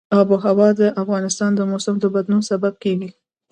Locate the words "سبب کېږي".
2.51-3.09